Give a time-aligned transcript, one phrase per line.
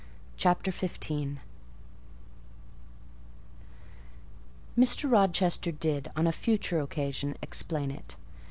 [0.35, 1.37] CHAPTER XV
[4.75, 5.11] Mr.
[5.11, 8.15] Rochester did, on a future occasion, explain it.